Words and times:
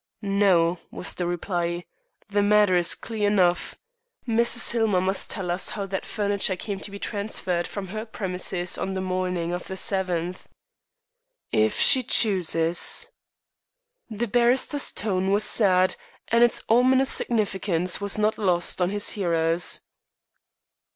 "No," 0.23 0.79
was 0.89 1.13
the 1.13 1.27
reply. 1.27 1.83
"The 2.27 2.41
matter 2.41 2.75
is 2.75 2.95
clear 2.95 3.27
enough. 3.27 3.75
Mrs. 4.27 4.71
Hillmer 4.71 4.99
must 4.99 5.29
tell 5.29 5.51
us 5.51 5.69
how 5.69 5.85
that 5.85 6.07
furniture 6.07 6.55
came 6.55 6.79
to 6.79 6.89
be 6.89 6.97
transferred 6.97 7.67
from 7.67 7.89
her 7.89 8.03
premises 8.07 8.79
on 8.79 8.93
the 8.93 8.99
morning 9.01 9.53
of 9.53 9.67
the 9.67 9.75
7th." 9.75 10.37
"If 11.51 11.79
she 11.79 12.01
chooses." 12.01 13.11
The 14.09 14.25
barrister's 14.27 14.91
tone 14.91 15.29
was 15.29 15.43
sad, 15.43 15.95
and 16.29 16.43
its 16.43 16.63
ominous 16.67 17.11
significance 17.11 18.01
was 18.01 18.17
not 18.17 18.39
lost 18.39 18.81
on 18.81 18.89
his 18.89 19.11
hearers. 19.11 19.81